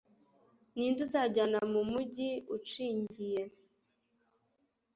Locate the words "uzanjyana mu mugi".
1.05-2.29